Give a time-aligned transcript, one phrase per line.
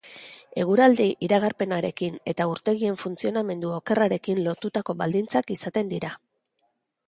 [0.61, 6.15] Eguraldi-iragarpenarekin eta urtegien funtzionamendu okerrarekin lotutako baldintzak izaten dira.